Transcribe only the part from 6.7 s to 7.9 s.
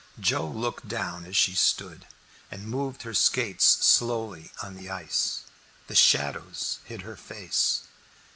hid her face.